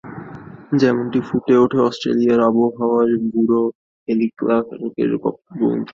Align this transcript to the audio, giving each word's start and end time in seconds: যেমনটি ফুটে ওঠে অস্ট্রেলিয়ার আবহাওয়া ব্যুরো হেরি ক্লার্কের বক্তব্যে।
যেমনটি 0.81 1.19
ফুটে 1.27 1.53
ওঠে 1.57 1.79
অস্ট্রেলিয়ার 1.87 2.41
আবহাওয়া 2.49 3.01
ব্যুরো 3.25 3.61
হেরি 4.07 4.27
ক্লার্কের 4.37 5.11
বক্তব্যে। 5.23 5.65